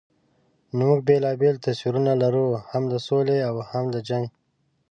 [0.77, 4.25] نو موږ بېلابېل تصویرونه لرو، هم د سولې او هم د جنګ.